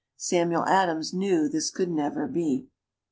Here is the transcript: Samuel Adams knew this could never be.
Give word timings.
Samuel 0.17 0.65
Adams 0.65 1.13
knew 1.13 1.47
this 1.47 1.69
could 1.69 1.91
never 1.91 2.25
be. 2.27 2.65